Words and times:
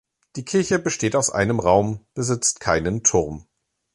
Die 0.35 0.43
Kirche 0.43 0.79
besteht 0.79 1.15
aus 1.15 1.29
einem 1.29 1.59
Raum, 1.59 2.07
besitzt 2.15 2.59
keinen 2.59 3.03
Turm. 3.03 3.45